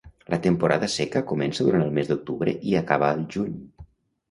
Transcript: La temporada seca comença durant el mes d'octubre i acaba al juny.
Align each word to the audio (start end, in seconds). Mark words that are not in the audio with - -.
La 0.33 0.37
temporada 0.45 0.89
seca 0.93 1.21
comença 1.33 1.67
durant 1.67 1.85
el 1.89 1.93
mes 1.99 2.11
d'octubre 2.13 2.57
i 2.73 2.77
acaba 2.83 3.13
al 3.13 3.25
juny. 3.37 3.57